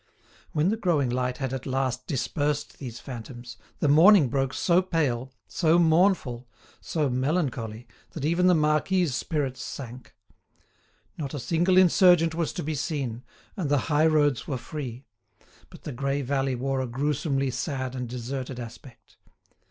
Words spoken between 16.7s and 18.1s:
a gruesomely sad and